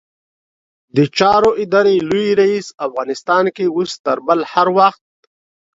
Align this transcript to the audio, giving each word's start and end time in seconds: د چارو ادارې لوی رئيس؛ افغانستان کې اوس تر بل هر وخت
د 0.95 0.97
چارو 1.17 1.51
ادارې 1.63 1.95
لوی 2.09 2.27
رئيس؛ 2.41 2.67
افغانستان 2.87 3.45
کې 3.55 3.65
اوس 3.75 3.91
تر 4.05 4.17
بل 4.27 4.39
هر 4.51 4.67
وخت 4.77 5.05